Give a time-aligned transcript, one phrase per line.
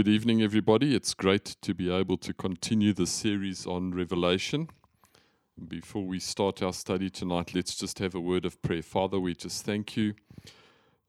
[0.00, 0.94] Good evening, everybody.
[0.96, 4.70] It's great to be able to continue the series on Revelation.
[5.68, 8.80] Before we start our study tonight, let's just have a word of prayer.
[8.80, 10.14] Father, we just thank you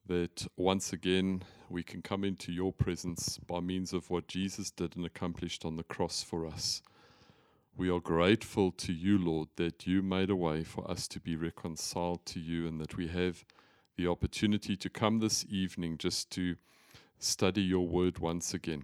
[0.08, 4.98] that once again we can come into your presence by means of what Jesus did
[4.98, 6.82] and accomplished on the cross for us.
[7.78, 11.38] We are grateful to you, Lord, that you made a way for us to be
[11.38, 13.46] reconciled to you and that we have
[13.96, 16.58] the opportunity to come this evening just to
[17.22, 18.84] study your word once again.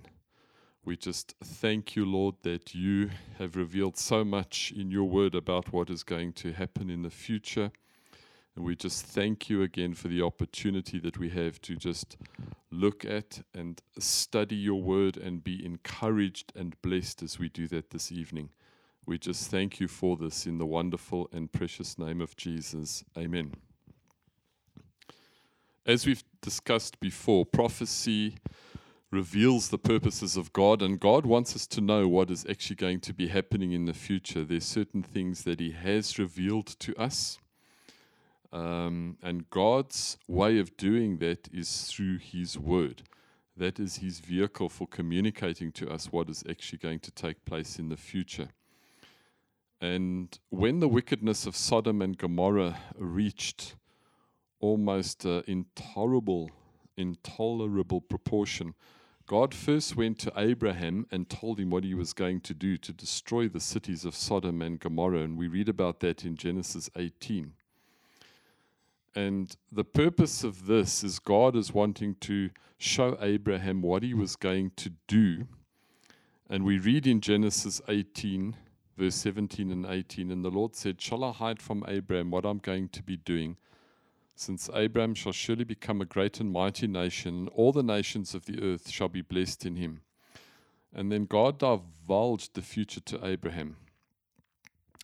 [0.85, 5.73] We just thank you, Lord, that you have revealed so much in your word about
[5.73, 7.71] what is going to happen in the future.
[8.55, 12.15] And we just thank you again for the opportunity that we have to just
[12.71, 17.90] look at and study your word and be encouraged and blessed as we do that
[17.90, 18.49] this evening.
[19.05, 23.04] We just thank you for this in the wonderful and precious name of Jesus.
[23.17, 23.54] Amen.
[25.88, 28.36] As we've discussed before, prophecy
[29.09, 32.99] reveals the purposes of God, and God wants us to know what is actually going
[32.99, 34.44] to be happening in the future.
[34.44, 37.40] There's certain things that He has revealed to us.
[38.52, 43.04] Um, and God's way of doing that is through His Word.
[43.55, 47.79] That is His vehicle for communicating to us what is actually going to take place
[47.79, 48.49] in the future.
[49.79, 53.76] And when the wickedness of Sodom and Gomorrah reached
[54.60, 56.50] almost uh, intolerable,
[56.96, 58.74] intolerable proportion,
[59.26, 62.94] God first went to Abraham and told him what he was going to do to
[62.94, 65.22] destroy the cities of Sodom and Gomorrah.
[65.22, 67.52] And we read about that in Genesis 18.
[69.16, 74.35] And the purpose of this is God is wanting to show Abraham what he was
[74.35, 75.47] going to do.
[76.50, 78.56] And we read in Genesis 18
[78.97, 80.31] verse 17 and 18.
[80.31, 83.58] And the Lord said, Shall I hide from Abraham what I'm going to be doing?
[84.40, 88.62] Since Abraham shall surely become a great and mighty nation, all the nations of the
[88.62, 90.02] earth shall be blessed in him.
[90.94, 93.78] And then God divulged the future to Abraham.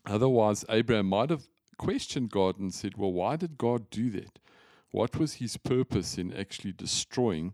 [0.06, 1.48] Otherwise, Abraham might have
[1.80, 4.38] questioned God and said, Well, why did God do that?
[4.92, 7.54] What was his purpose in actually destroying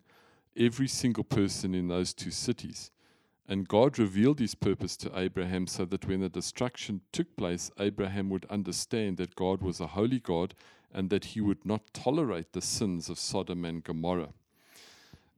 [0.58, 2.92] every single person in those two cities?
[3.48, 8.30] And God revealed his purpose to Abraham so that when the destruction took place, Abraham
[8.30, 10.54] would understand that God was a holy God
[10.94, 14.34] and that he would not tolerate the sins of Sodom and Gomorrah.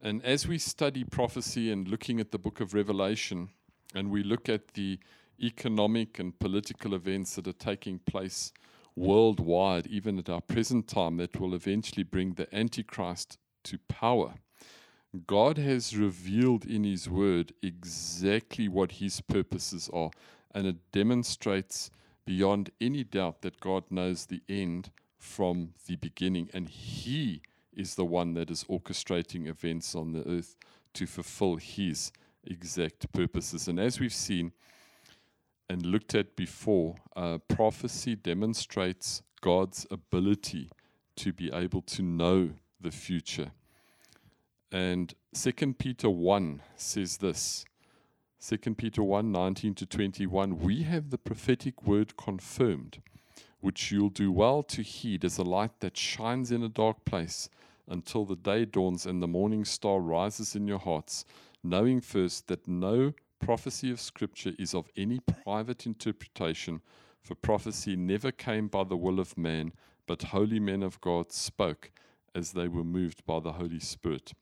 [0.02, 3.50] And as we study prophecy and looking at the book of Revelation,
[3.94, 5.00] and we look at the
[5.40, 8.52] economic and political events that are taking place
[8.96, 14.36] worldwide, even at our present time, that will eventually bring the Antichrist to power
[15.28, 20.12] God has revealed in His Word exactly what His purposes are,
[20.54, 21.92] and it demonstrates
[22.26, 24.90] beyond any doubt that God knows the end
[25.22, 27.42] from the beginning, and He
[27.74, 30.58] is the one that is orchestrating events on the earth
[30.96, 32.12] to fulfill His
[32.44, 33.68] exact purposes.
[33.68, 34.52] And as we've seen
[35.70, 40.70] and looked at before, uh, prophecy demonstrates God's ability
[41.16, 42.50] to be able to know
[42.82, 43.52] the future
[44.72, 47.66] and 2 Peter 1 says this
[48.48, 53.02] 2 Peter 1 19 to 21 We have the prophetic word confirmed,
[53.62, 57.50] which you'll do well to heed as a light that shines in a dark place
[57.88, 61.26] until the day dawns and the morning star rises in your hearts,
[61.64, 66.82] knowing first that no prophecy of Scripture is of any private interpretation,
[67.22, 69.74] for prophecy never came by the will of man,
[70.08, 71.92] but holy men of God spoke
[72.34, 74.34] as they were moved by the Holy Spirit.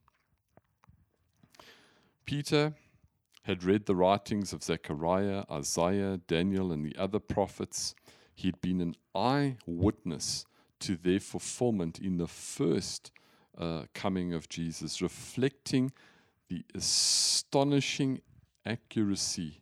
[2.26, 2.76] Peter
[3.44, 7.96] had read the writings of Zechariah, Isaiah, Daniel, and the other prophets.
[8.40, 10.46] He had been an eyewitness
[10.80, 13.12] to their fulfillment in the first
[13.58, 15.92] uh, coming of Jesus, reflecting
[16.48, 18.22] the astonishing
[18.66, 19.60] accuracy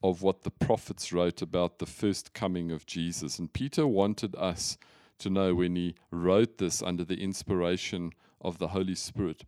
[0.00, 3.40] of what the prophets wrote about the first coming of Jesus.
[3.40, 4.78] And Peter wanted us
[5.18, 9.42] to know when he wrote this under the inspiration of the Holy Spirit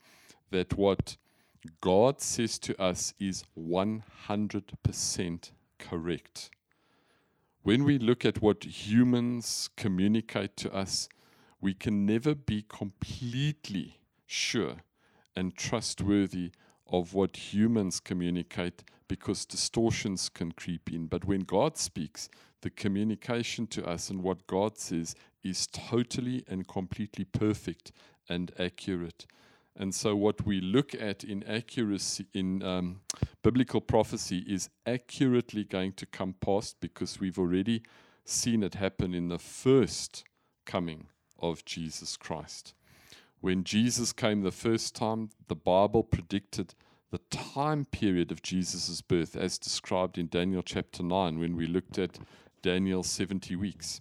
[0.51, 1.17] that what
[1.81, 6.51] God says to us is 100% correct.
[7.67, 11.09] When we look at what humans communicate to us,
[11.61, 14.77] we can never be completely sure
[15.35, 16.53] and trustworthy
[16.87, 21.09] of what humans communicate because distortions can creep in.
[21.09, 22.29] But when God speaks,
[22.61, 27.91] the communication to us and what God says is totally and completely perfect
[28.29, 29.27] and accurate.
[29.79, 33.01] And so, what we look at in accuracy, in um,
[33.43, 37.83] biblical prophecy, is accurately going to come past because we've already
[38.25, 40.25] seen it happen in the first
[40.65, 41.09] coming
[41.39, 42.75] of Jesus Christ.
[43.41, 46.75] When Jesus came the first time, the Bible predicted
[47.11, 51.99] the time period of Jesus' birth, as described in Daniel chapter 9 when we looked
[51.99, 52.19] at
[52.63, 54.01] Daniel's 70 weeks.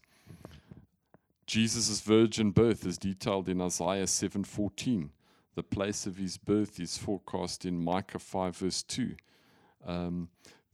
[1.46, 5.12] Jesus' virgin birth is detailed in Isaiah 7:14.
[5.56, 9.16] The place of his birth is forecast in Micah 5 verse 2.
[9.86, 10.30] Um,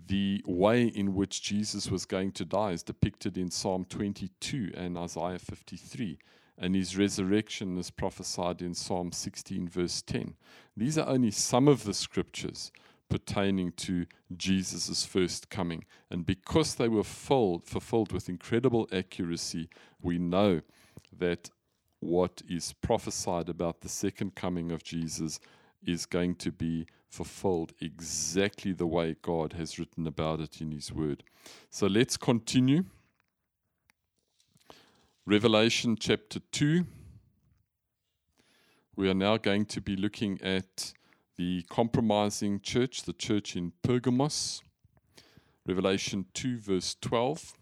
[0.08, 4.98] the way in which Jesus was going to die is depicted in Psalm 22 and
[4.98, 6.18] Isaiah 53,
[6.58, 10.34] and his resurrection is prophesied in Psalm 16 verse 10.
[10.76, 12.72] These are only some of the scriptures
[13.10, 15.84] pertaining to Jesus' first coming.
[16.10, 19.70] And because they were filled, fulfilled with incredible accuracy,
[20.02, 20.62] we know
[21.16, 21.52] that
[22.02, 25.40] what is prophesied about the second coming of Jesus
[25.86, 30.92] is going to be fulfilled exactly the way God has written about it in His
[30.92, 31.24] Word.
[31.70, 32.86] So let's continue.
[35.26, 36.86] Revelation chapter 2.
[38.96, 40.94] We are now going to be looking at
[41.38, 44.62] the compromising church, the church in Pergamos.
[45.68, 47.54] Revelation 2, verse 12.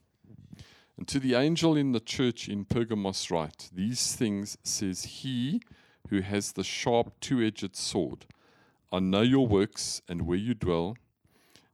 [1.00, 5.62] And to the angel in the church in Pergamos, write, These things says he
[6.10, 8.26] who has the sharp two edged sword.
[8.92, 10.98] I know your works and where you dwell,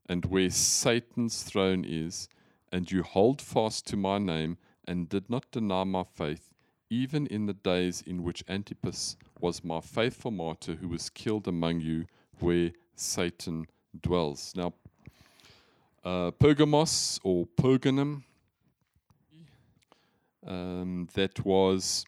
[0.07, 2.29] and where Satan's throne is,
[2.71, 6.53] and you hold fast to my name, and did not deny my faith,
[6.91, 11.81] even in the days in which Antipas was my faithful martyr who was killed among
[11.81, 12.05] you
[12.37, 13.65] where Satan
[13.99, 14.53] dwells.
[14.55, 14.75] Now,
[16.03, 18.21] uh, Pergamos or Pergamum,
[20.45, 22.05] um, that was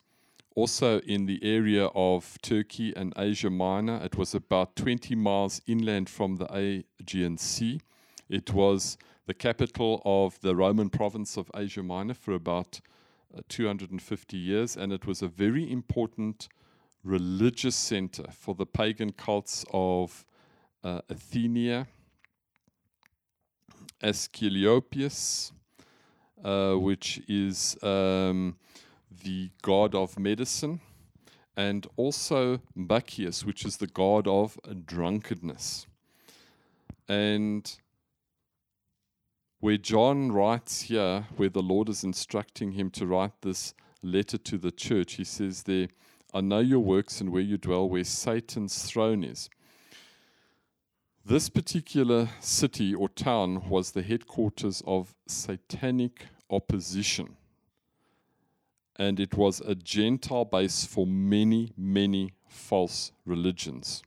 [0.55, 4.01] also in the area of Turkey and Asia Minor.
[4.03, 6.47] It was about 20 miles inland from the
[6.99, 7.79] Aegean Sea.
[8.29, 8.97] It was
[9.27, 12.81] the capital of the Roman province of Asia Minor for about
[13.35, 16.47] uh, 250 years, and it was a very important
[17.03, 20.25] religious center for the pagan cults of
[20.83, 21.87] uh, Athenia,
[24.01, 25.51] Asclepius,
[26.43, 28.57] uh, which is um,
[29.23, 30.79] the god of medicine,
[31.55, 35.87] and also Bacchus, which is the god of drunkenness.
[37.09, 37.77] And
[39.59, 43.73] where John writes here, where the Lord is instructing him to write this
[44.03, 45.87] letter to the church, he says there,
[46.33, 49.49] I know your works and where you dwell, where Satan's throne is.
[51.27, 57.35] This particular city or town was the headquarters of satanic opposition.
[58.95, 64.03] And it was a Gentile base for many, many false religions.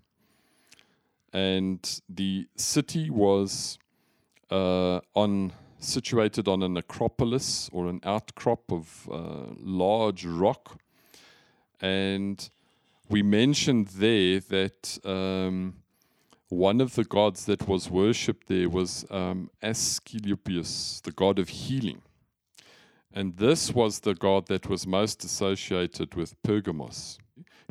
[1.31, 3.79] And the city was
[4.51, 10.79] uh, on situated on an acropolis or an outcrop of uh, large rock
[11.83, 12.49] and
[13.11, 15.75] we mentioned there that um,
[16.51, 22.03] one of the gods that was worshipped there was um, Asclepius, the god of healing.
[23.13, 27.19] And this was the god that was most associated with Pergamos.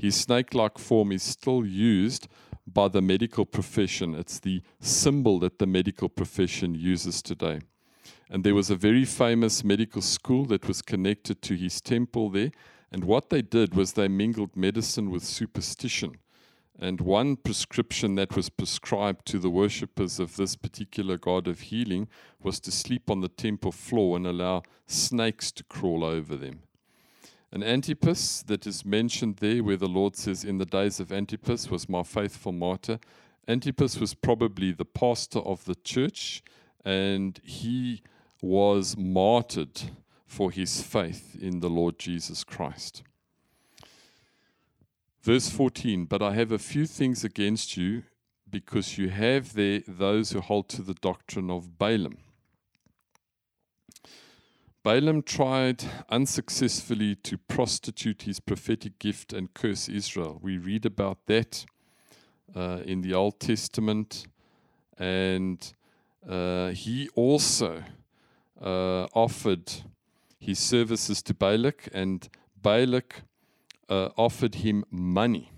[0.01, 2.29] His snake like form is still used
[2.65, 4.15] by the medical profession.
[4.15, 7.59] It's the symbol that the medical profession uses today.
[8.29, 12.51] And there was a very famous medical school that was connected to his temple there,
[12.91, 16.15] and what they did was they mingled medicine with superstition.
[16.81, 22.07] And one prescription that was prescribed to the worshippers of this particular god of healing
[22.41, 26.61] was to sleep on the temple floor and allow snakes to crawl over them.
[27.51, 31.69] And Antipas, that is mentioned there, where the Lord says, In the days of Antipas
[31.69, 32.99] was my faithful martyr.
[33.47, 36.43] Antipas was probably the pastor of the church,
[36.85, 38.03] and he
[38.41, 39.81] was martyred
[40.25, 43.03] for his faith in the Lord Jesus Christ.
[45.21, 48.03] Verse 14 But I have a few things against you,
[48.49, 52.17] because you have there those who hold to the doctrine of Balaam.
[54.81, 60.39] Balaam tried unsuccessfully to prostitute his prophetic gift and curse Israel.
[60.41, 61.65] We read about that
[62.55, 64.25] uh, in the Old Testament,
[64.97, 65.73] and
[66.27, 67.83] uh, he also
[68.61, 69.69] uh, offered
[70.39, 72.29] his services to Balak, and
[72.61, 73.23] Balak
[73.89, 75.51] uh, offered him money.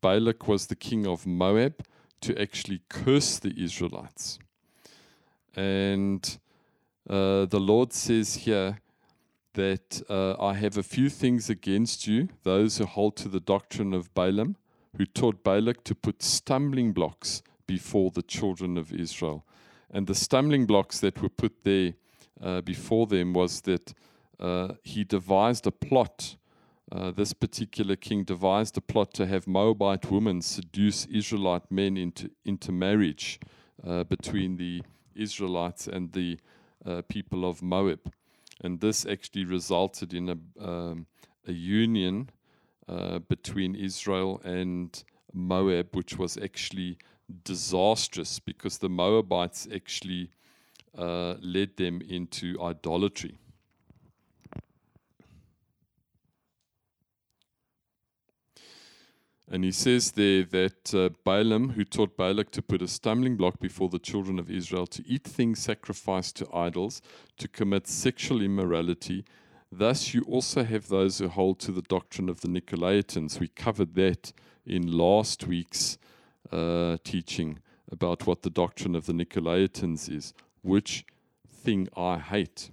[0.00, 1.84] Balak was the king of Moab
[2.20, 4.38] to actually curse the Israelites.
[5.56, 6.38] And
[7.08, 8.78] uh, the Lord says here
[9.54, 13.92] that uh, I have a few things against you, those who hold to the doctrine
[13.92, 14.56] of Balaam,
[14.96, 19.44] who taught Balak to put stumbling blocks before the children of Israel.
[19.90, 21.94] And the stumbling blocks that were put there
[22.42, 23.94] uh, before them was that
[24.38, 26.36] uh, he devised a plot
[26.90, 32.30] uh, this particular king devised a plot to have Moabite women seduce Israelite men into
[32.44, 33.40] into marriage
[33.86, 34.82] uh, between the
[35.14, 36.38] Israelites and the
[36.86, 38.12] uh, people of Moab,
[38.62, 41.06] and this actually resulted in a um,
[41.46, 42.30] a union
[42.88, 46.98] uh, between Israel and Moab, which was actually
[47.44, 50.30] disastrous because the Moabites actually
[50.96, 53.36] uh, led them into idolatry.
[59.50, 63.58] And he says there that uh, Balaam, who taught Balak to put a stumbling block
[63.58, 67.00] before the children of Israel, to eat things sacrificed to idols,
[67.38, 69.24] to commit sexual immorality,
[69.72, 73.40] thus you also have those who hold to the doctrine of the Nicolaitans.
[73.40, 74.32] We covered that
[74.66, 75.96] in last week's
[76.52, 81.06] uh, teaching about what the doctrine of the Nicolaitans is, which
[81.50, 82.70] thing I hate.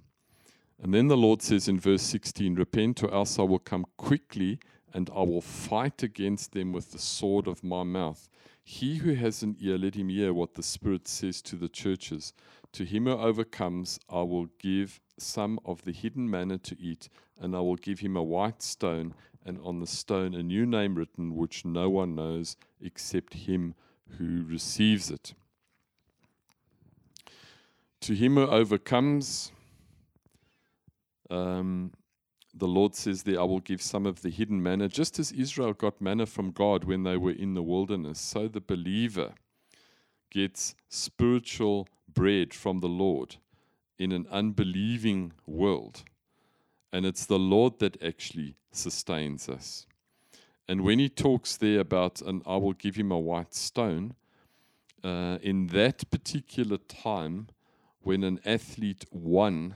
[0.82, 4.58] And then the Lord says in verse 16, Repent, or else I will come quickly
[4.96, 8.30] and I will fight against them with the sword of my mouth.
[8.64, 12.32] He who has an ear, let him hear what the Spirit says to the churches.
[12.72, 17.54] To him who overcomes, I will give some of the hidden manna to eat, and
[17.54, 19.12] I will give him a white stone,
[19.44, 23.74] and on the stone a new name written, which no one knows except him
[24.16, 25.34] who receives it.
[28.00, 29.52] To him who overcomes,
[31.28, 31.92] um,
[32.58, 35.74] the Lord says there, I will give some of the hidden manna, just as Israel
[35.74, 38.18] got manna from God when they were in the wilderness.
[38.18, 39.34] So the believer
[40.30, 43.36] gets spiritual bread from the Lord
[43.98, 46.04] in an unbelieving world.
[46.92, 49.86] And it's the Lord that actually sustains us.
[50.68, 54.14] And when he talks there about, and I will give him a white stone,
[55.04, 57.48] uh, in that particular time,
[58.00, 59.74] when an athlete won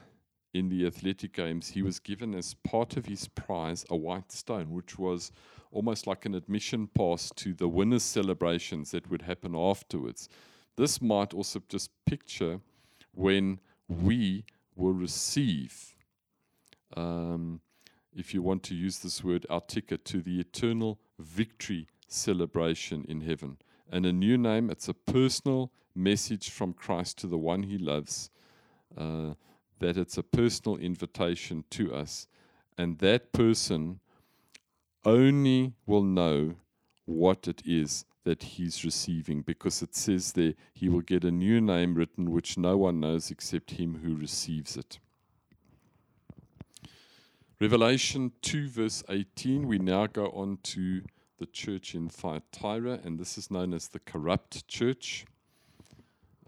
[0.53, 4.71] in the athletic games, he was given as part of his prize a white stone,
[4.71, 5.31] which was
[5.71, 10.29] almost like an admission pass to the winners' celebrations that would happen afterwards.
[10.77, 12.61] This might also just picture
[13.15, 15.95] when we will receive,
[16.97, 17.61] um,
[18.13, 23.21] if you want to use this word, our ticket to the eternal victory celebration in
[23.21, 23.59] heaven.
[23.93, 28.31] And a new name, it's a personal message from Christ to the one he loves.
[28.97, 29.35] Uh,
[29.81, 32.27] that it's a personal invitation to us,
[32.79, 34.01] and that person
[35.05, 36.55] only will know
[37.05, 41.61] what it is that he's receiving because it says there he will get a new
[41.61, 44.99] name written which no one knows except him who receives it.
[47.61, 51.03] Revelation 2, verse 18, we now go on to
[51.39, 55.27] the church in Thyatira, and this is known as the corrupt church.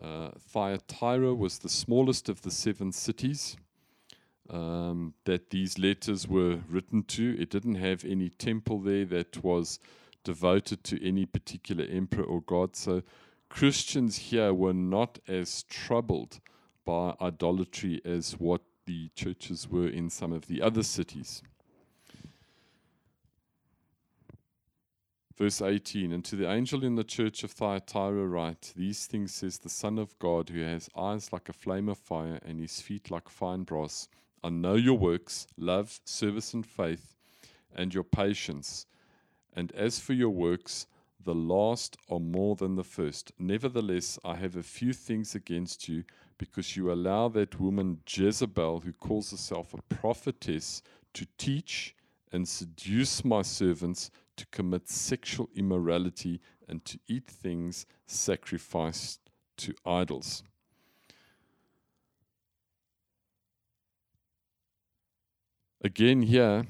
[0.03, 3.57] Uh, Thyatira was the smallest of the seven cities
[4.51, 7.37] um, that these letters were written to.
[7.39, 9.79] It didn't have any temple there that was
[10.25, 12.75] devoted to any particular emperor or god.
[12.75, 13.03] So
[13.49, 16.41] Christians here were not as troubled
[16.85, 21.43] by idolatry as what the churches were in some of the other cities.
[25.37, 29.59] Verse 18 And to the angel in the church of Thyatira write, These things says
[29.59, 33.11] the Son of God, who has eyes like a flame of fire and his feet
[33.11, 34.09] like fine brass.
[34.45, 37.15] I know your works, love, service, and faith,
[37.75, 38.87] and your patience.
[39.55, 40.87] And as for your works,
[41.25, 43.33] the last are more than the first.
[43.39, 46.05] Nevertheless, I have a few things against you,
[46.37, 50.83] because you allow that woman Jezebel, who calls herself a prophetess,
[51.15, 51.95] to teach
[52.33, 59.21] and seduce my servants to commit sexual immorality and to eat things sacrificed
[59.59, 60.43] to idols.
[65.85, 66.65] Again, here,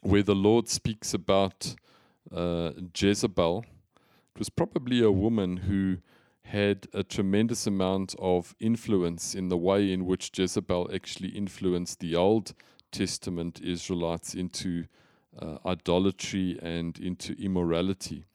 [0.00, 1.74] where the Lord speaks about
[2.34, 3.64] uh, Jezebel,
[4.34, 5.98] it was probably a woman who
[6.44, 12.16] had a tremendous amount of influence in the way in which Jezebel actually influenced the
[12.16, 12.54] Old
[12.90, 14.86] Testament Israelites into
[15.38, 18.26] uh, idolatry and into immorality.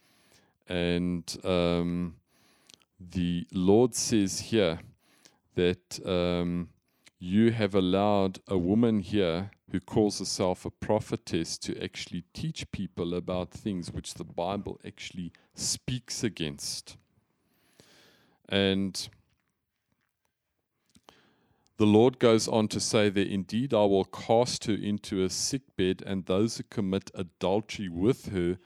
[0.67, 2.15] And um,
[2.99, 4.79] the Lord says here
[5.55, 6.69] that um,
[7.19, 13.13] you have allowed a woman here who calls herself a prophetess to actually teach people
[13.13, 16.97] about things which the Bible actually speaks against.
[18.47, 19.09] And
[21.77, 25.61] the Lord goes on to say that indeed I will cast her into a sick
[25.75, 28.57] bed, and those who commit adultery with her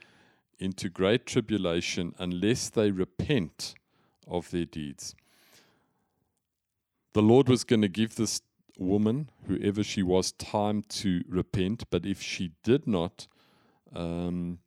[0.58, 3.74] into great tribulation, unless they repent
[4.28, 5.14] of their deeds.
[7.12, 8.42] The Lord was going to give this
[8.78, 11.84] woman, whoever she was, time to repent.
[11.90, 13.26] But if she did not,
[13.92, 14.58] um,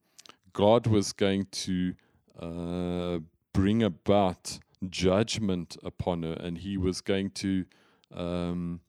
[0.51, 1.93] God was going to
[2.37, 3.19] uh,
[3.53, 4.59] bring about
[4.89, 7.65] judgment upon her, and He was going to
[8.13, 8.79] um,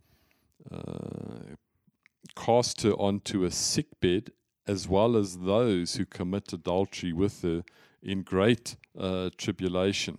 [0.71, 1.55] uh,
[2.37, 4.31] cast her onto a sick bed,
[4.67, 7.63] as well as those who commit adultery with her
[8.03, 10.19] in great uh, tribulation.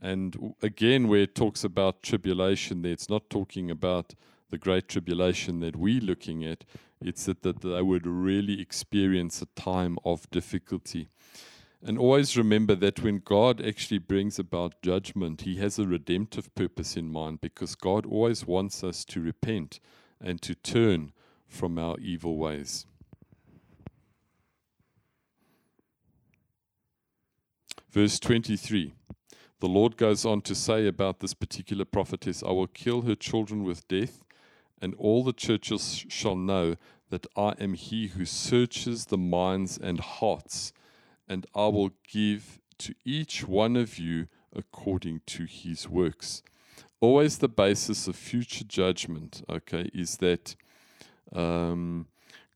[0.00, 4.14] And again, where it talks about tribulation, there it's not talking about
[4.50, 6.64] the great tribulation that we're looking at.
[7.00, 11.08] It's that, that they would really experience a time of difficulty.
[11.82, 16.96] And always remember that when God actually brings about judgment, He has a redemptive purpose
[16.96, 19.78] in mind because God always wants us to repent
[20.20, 21.12] and to turn
[21.46, 22.86] from our evil ways.
[27.90, 28.92] Verse 23
[29.60, 33.64] the Lord goes on to say about this particular prophetess I will kill her children
[33.64, 34.22] with death,
[34.80, 36.76] and all the churches shall know
[37.10, 40.72] that I am he who searches the minds and hearts,
[41.28, 46.42] and I will give to each one of you according to his works.
[47.00, 50.56] Always the basis of future judgment, okay, is that
[51.32, 52.06] um,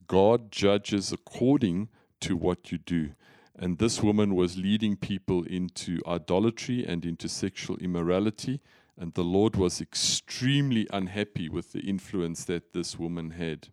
[0.07, 1.88] God judges according
[2.21, 3.11] to what you do.
[3.57, 8.61] And this woman was leading people into idolatry and into sexual immorality.
[8.99, 13.69] And the Lord was extremely unhappy with the influence that this woman had.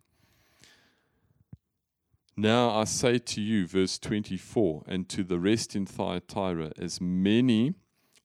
[2.40, 7.74] Now I say to you, verse 24, and to the rest in Thyatira, as many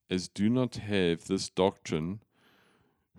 [0.10, 2.22] as do not have this doctrine,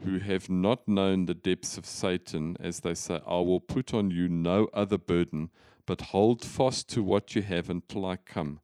[0.02, 4.10] who have not known the depths of Satan, as they say, I will put on
[4.10, 5.50] you no other burden
[5.84, 8.60] but hold fast to what you have until I come.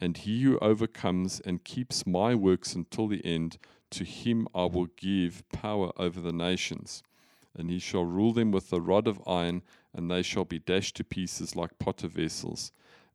[0.00, 3.58] And he who overcomes and keeps my works until the end,
[3.90, 7.02] to him I will give power over the nations.
[7.56, 9.62] And he shall rule them with a rod of iron,
[9.94, 12.72] and they shall be dashed to pieces like potter vessels.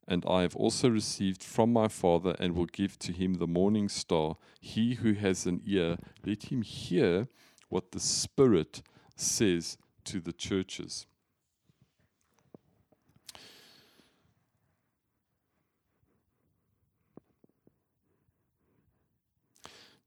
[0.07, 3.89] And I have also received from my Father, and will give to him the morning
[3.89, 4.37] star.
[4.59, 7.27] He who has an ear, let him hear
[7.67, 8.81] what the Spirit
[9.15, 11.05] says to the churches.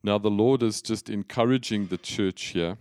[0.02, 2.76] Now, the Lord is just encouraging the church here.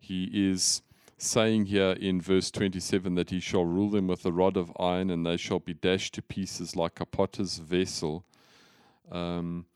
[0.00, 0.80] He is
[1.18, 5.10] saying here in verse 27 that he shall rule them with a rod of iron
[5.10, 8.24] and they shall be dashed to pieces like a potter's vessel.
[9.10, 9.66] Um,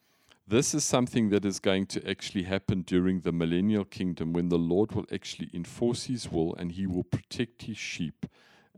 [0.47, 4.59] this is something that is going to actually happen during the millennial kingdom when the
[4.59, 8.27] Lord will actually enforce his will and he will protect his sheep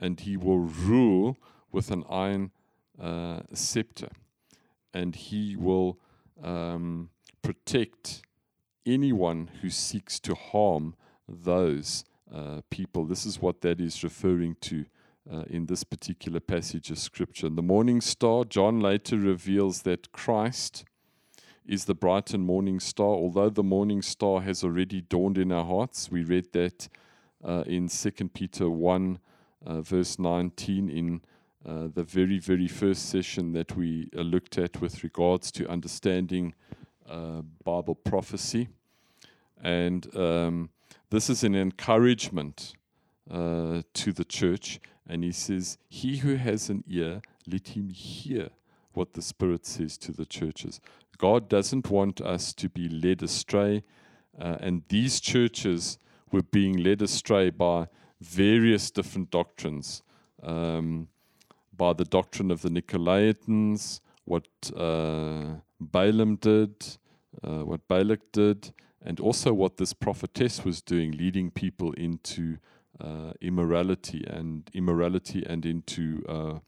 [0.00, 1.38] and he will rule
[1.70, 2.50] with an iron
[3.00, 4.08] uh, scepter
[4.92, 5.98] and he will.
[6.42, 7.10] Um,
[7.42, 8.22] protect
[8.86, 10.94] anyone who seeks to harm
[11.28, 12.04] those
[12.70, 13.04] people.
[13.04, 14.84] This is what that is referring to
[15.30, 17.46] uh, in this particular passage of Scripture.
[17.46, 20.84] And the morning star, John later reveals that Christ
[21.66, 23.06] is the bright and morning star.
[23.06, 26.88] Although the morning star has already dawned in our hearts, we read that
[27.44, 29.18] uh, in 2 Peter 1,
[29.64, 31.20] uh, verse 19, in
[31.64, 36.54] uh, the very, very first session that we uh, looked at with regards to understanding
[37.08, 38.68] uh, Bible prophecy.
[39.62, 40.70] And um,
[41.12, 42.72] this is an encouragement
[43.30, 44.80] uh, to the church.
[45.06, 48.48] And he says, He who has an ear, let him hear
[48.94, 50.80] what the Spirit says to the churches.
[51.18, 53.84] God doesn't want us to be led astray.
[54.40, 55.98] Uh, and these churches
[56.30, 57.88] were being led astray by
[58.22, 60.02] various different doctrines.
[60.42, 61.08] Um,
[61.76, 66.74] by the doctrine of the Nicolaitans, what uh, Balaam did,
[67.42, 68.72] uh, what Balak did,
[69.04, 72.58] and also what this prophetess was doing, leading people into
[73.00, 76.58] uh, immorality and immorality and into uh,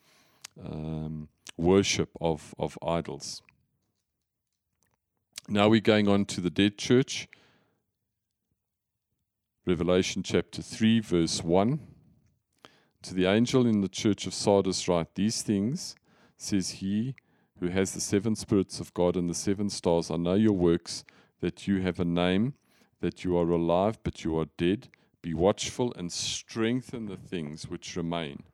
[0.65, 3.43] um, worship of, of idols.
[5.49, 7.29] Now we're going on to the dead church.
[9.67, 11.81] Revelation chapter 3, verse 1.
[13.03, 15.95] To the angel in the church of Sardis, write these things,
[16.39, 17.15] says he
[17.61, 21.05] who has the seven spirits of God and the seven stars, I know your works,
[21.41, 22.55] that you have a name,
[23.01, 24.89] that you are alive, but you are dead.
[25.23, 28.45] Be watchful and strengthen the things which remain,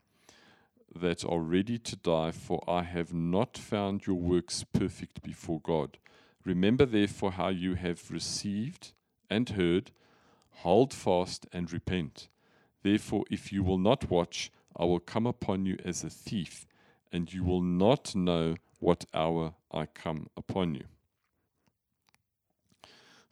[0.94, 5.98] that are ready to die, for I have not found your works perfect before God.
[6.44, 8.92] Remember therefore how you have received
[9.28, 9.90] and heard,
[10.50, 12.28] hold fast and repent.
[12.82, 16.66] Therefore, if you will not watch, I will come upon you as a thief,
[17.12, 20.84] and you will not know what hour I come upon you.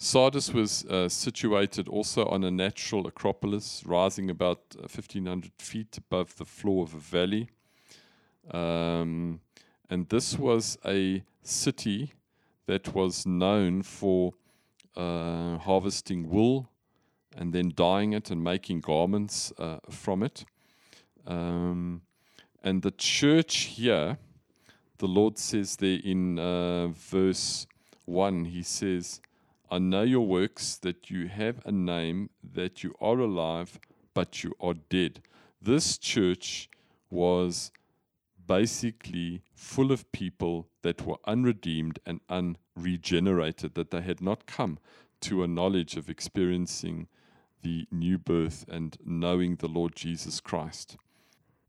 [0.00, 6.44] Sardis was uh, situated also on a natural acropolis, rising about 1,500 feet above the
[6.44, 7.48] floor of a valley.
[8.52, 9.40] Um,
[9.90, 12.12] and this was a city
[12.66, 14.34] that was known for
[14.96, 16.68] uh, harvesting wool
[17.36, 20.44] and then dyeing it and making garments uh, from it.
[21.26, 22.02] Um,
[22.62, 24.18] and the church here,
[24.98, 27.66] the Lord says there in uh, verse
[28.04, 29.20] 1, He says,
[29.70, 33.78] I know your works, that you have a name, that you are alive,
[34.14, 35.20] but you are dead.
[35.60, 36.70] This church
[37.10, 37.70] was
[38.46, 44.78] basically full of people that were unredeemed and unregenerated, that they had not come
[45.20, 47.08] to a knowledge of experiencing
[47.62, 50.96] the new birth and knowing the Lord Jesus Christ.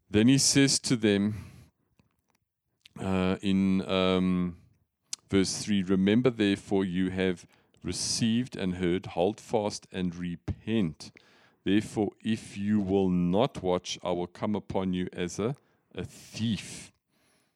[0.09, 1.45] Then he says to them
[2.99, 4.57] uh, in um,
[5.29, 7.45] verse 3 Remember, therefore, you have
[7.83, 11.11] received and heard, hold fast and repent.
[11.63, 15.55] Therefore, if you will not watch, I will come upon you as a,
[15.95, 16.91] a thief.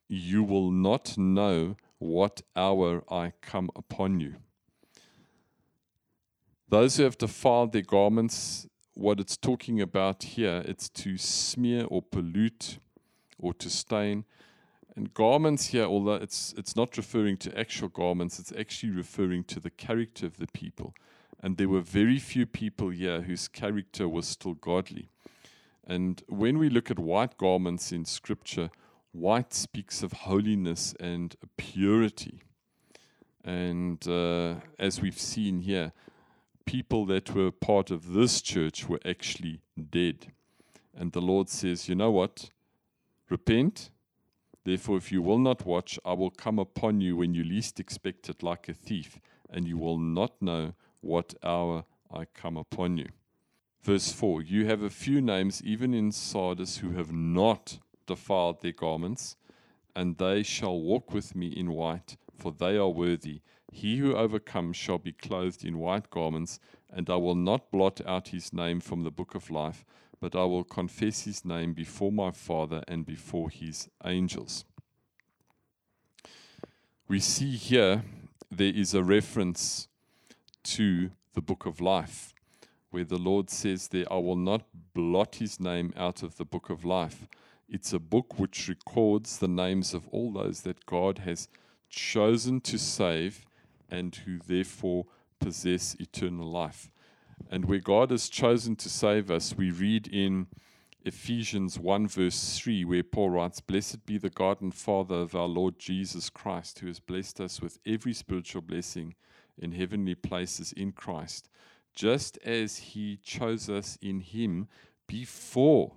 [0.07, 4.35] You will not know what hour I come upon you.
[6.69, 12.01] Those who have defiled their garments, what it's talking about here, it's to smear or
[12.01, 12.79] pollute
[13.39, 14.25] or to stain.
[14.95, 19.59] And garments here, although it's it's not referring to actual garments, it's actually referring to
[19.59, 20.93] the character of the people.
[21.41, 25.09] And there were very few people here whose character was still godly.
[25.85, 28.69] And when we look at white garments in Scripture,
[29.11, 32.41] white speaks of holiness and purity.
[33.43, 35.91] And uh, as we've seen here,
[36.65, 40.27] people that were part of this church were actually dead.
[40.95, 42.49] And the Lord says, You know what?
[43.29, 43.89] Repent
[44.65, 48.29] Therefore, if you will not watch, I will come upon you when you least expect
[48.29, 53.07] it, like a thief, and you will not know what hour I come upon you.
[53.81, 58.71] Verse 4 You have a few names, even in Sardis, who have not defiled their
[58.71, 59.35] garments,
[59.95, 63.41] and they shall walk with me in white, for they are worthy.
[63.71, 68.29] He who overcomes shall be clothed in white garments, and I will not blot out
[68.29, 69.83] his name from the book of life
[70.23, 74.63] but I will confess his name before my Father and before his angels.
[77.09, 78.05] We see here
[78.49, 79.89] there is a reference
[80.63, 82.33] to the book of life,
[82.89, 86.69] where the Lord says there, I will not blot his name out of the book
[86.69, 87.27] of life.
[87.67, 91.49] It's a book which records the names of all those that God has
[91.89, 93.43] chosen to save
[93.89, 95.05] and who therefore
[95.41, 96.92] possess eternal life.
[97.49, 100.47] And where God has chosen to save us, we read in
[101.05, 105.47] Ephesians 1, verse 3, where Paul writes, Blessed be the God and Father of our
[105.47, 109.15] Lord Jesus Christ, who has blessed us with every spiritual blessing
[109.57, 111.49] in heavenly places in Christ,
[111.93, 114.67] just as he chose us in him
[115.07, 115.91] before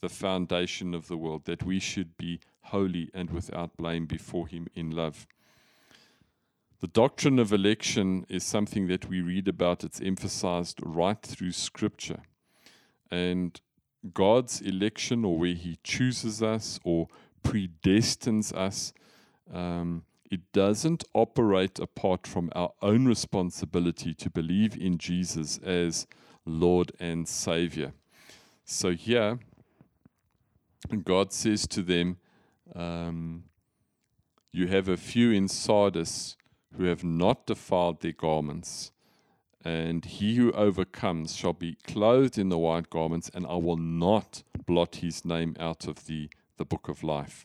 [0.00, 4.66] the foundation of the world, that we should be holy and without blame before him
[4.74, 5.26] in love.
[6.80, 9.84] The doctrine of election is something that we read about.
[9.84, 12.22] It's emphasized right through Scripture.
[13.10, 13.60] And
[14.14, 17.08] God's election, or where He chooses us or
[17.44, 18.94] predestines us,
[19.52, 26.06] um, it doesn't operate apart from our own responsibility to believe in Jesus as
[26.46, 27.92] Lord and Savior.
[28.64, 29.38] So here,
[31.04, 32.16] God says to them,
[32.74, 33.44] um,
[34.50, 36.38] You have a few in Sardis
[36.76, 38.92] who have not defiled their garments.
[39.64, 44.42] And he who overcomes shall be clothed in the white garments, and I will not
[44.66, 47.44] blot his name out of the, the book of life.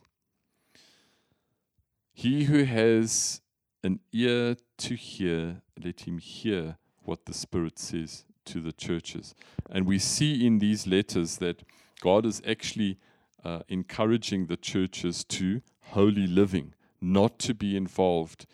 [2.14, 3.42] He who has
[3.84, 9.36] an ear to hear, let him hear what the Spirit says to the churches.
[9.70, 11.64] And we see in these letters that
[12.00, 12.98] God is actually
[13.44, 15.62] uh, encouraging the churches to
[15.92, 18.46] holy living, not to be involved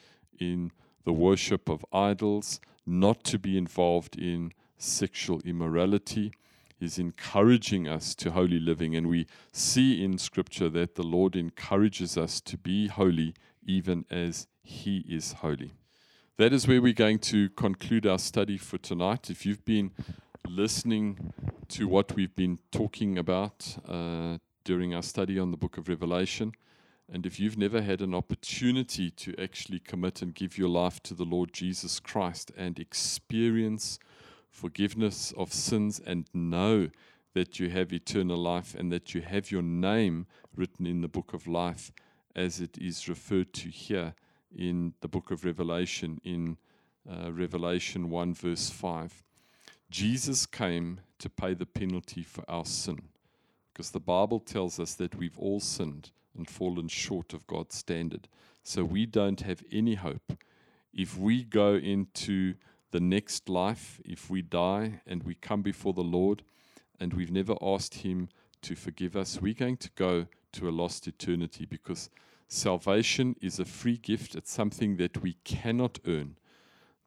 [0.41, 0.71] in
[1.06, 6.34] the worship of idols, not to be involved in sexual immorality.
[6.80, 12.17] He's encouraging us to holy living, and we see in Scripture that the Lord encourages
[12.17, 15.73] us to be holy even as He is holy.
[16.38, 19.30] That is where we're going to conclude our study for tonight.
[19.30, 19.91] If you've been
[20.47, 21.34] listening
[21.69, 26.54] to what we've been talking about uh, during our study on the book of Revelation,
[27.12, 31.13] and if you've never had an opportunity to actually commit and give your life to
[31.13, 34.00] the Lord Jesus Christ and experience
[34.50, 36.89] forgiveness of sins and know
[37.34, 41.34] that you have eternal life and that you have your name written in the book
[41.34, 41.91] of life
[42.34, 44.13] as it is referred to here
[44.56, 46.58] in the book of Revelation in
[47.10, 49.21] uh, Revelation 1, verse 5.
[49.89, 53.00] Jesus came to pay the penalty for our sin.
[53.74, 58.28] Because the Bible tells us that we've all sinned and fallen short of God's standard.
[58.63, 60.34] So we don't have any hope.
[60.94, 62.56] If we go into
[62.91, 66.44] the next life, if we die and we come before the Lord
[67.00, 68.30] and we've never asked Him
[68.62, 72.10] to forgive us, we're going to go to a lost eternity because
[72.48, 74.36] salvation is a free gift.
[74.36, 76.36] It's something that we cannot earn.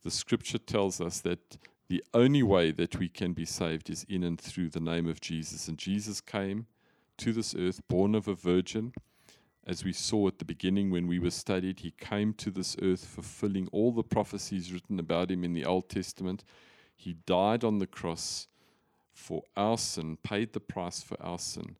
[0.03, 1.59] The scripture tells us that
[1.89, 5.21] the only way that we can be saved is in and through the name of
[5.21, 5.69] Jesus.
[5.69, 6.67] And Jesus came
[7.19, 8.93] to this earth, born of a virgin.
[9.67, 13.07] As we saw at the beginning when we were studied, he came to this earth
[13.07, 16.45] fulfilling all the prophecies written about him in the Old Testament.
[16.95, 18.49] He died on the cross
[19.15, 21.77] for our sin, paid the price for our sin.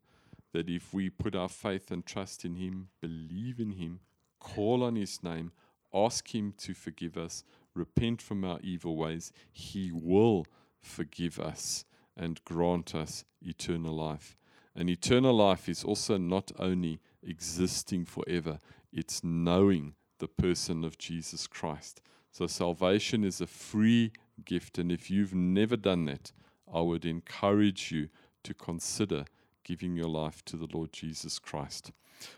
[0.51, 3.99] That if we put our faith and trust in him, believe in him,
[4.39, 5.51] call on his name,
[5.93, 7.43] ask him to forgive us,
[7.75, 10.45] repent from our evil ways, He will
[10.81, 11.85] forgive us
[12.17, 14.37] and grant us eternal life.
[14.75, 18.59] And eternal life is also not only existing forever,
[18.93, 22.01] it's knowing the person of Jesus Christ.
[22.31, 24.11] So salvation is a free
[24.43, 24.77] gift.
[24.77, 26.31] And if you've never done that,
[26.71, 28.09] I would encourage you
[28.43, 29.25] to consider
[29.63, 31.91] giving your life to the Lord Jesus Christ.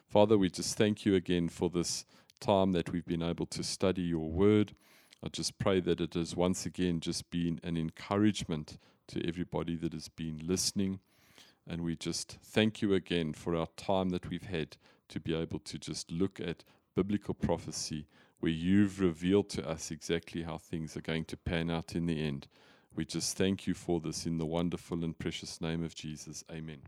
[0.07, 2.05] Father, we just thank you again for this
[2.39, 4.73] time that we've been able to study your word.
[5.23, 9.93] I just pray that it has once again just been an encouragement to everybody that
[9.93, 10.99] has been listening.
[11.69, 14.77] And we just thank you again for our time that we've had
[15.09, 16.63] to be able to just look at
[16.95, 18.07] biblical prophecy
[18.39, 22.25] where you've revealed to us exactly how things are going to pan out in the
[22.25, 22.47] end.
[22.95, 26.43] We just thank you for this in the wonderful and precious name of Jesus.
[26.51, 26.79] Amen.